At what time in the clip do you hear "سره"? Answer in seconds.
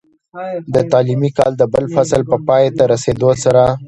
3.43-3.63